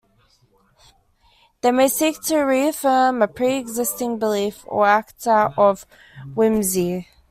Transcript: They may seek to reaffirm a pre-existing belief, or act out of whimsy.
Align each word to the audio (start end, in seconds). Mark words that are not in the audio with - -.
They 1.61 1.69
may 1.71 1.87
seek 1.87 2.19
to 2.23 2.39
reaffirm 2.41 3.21
a 3.21 3.27
pre-existing 3.27 4.17
belief, 4.17 4.63
or 4.65 4.87
act 4.87 5.27
out 5.27 5.55
of 5.59 5.85
whimsy. 6.33 7.07